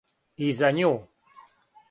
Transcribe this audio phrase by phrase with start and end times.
[0.45, 0.91] И за њу.